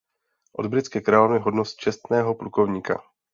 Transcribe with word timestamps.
A 0.55 0.59
od 0.59 0.65
britské 0.67 1.01
královny 1.01 1.39
hodnost 1.39 1.75
čestného 1.75 2.35
plukovníka. 2.35 3.03